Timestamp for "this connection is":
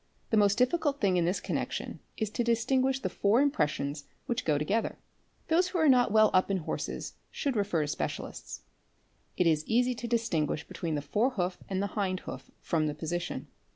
1.25-2.31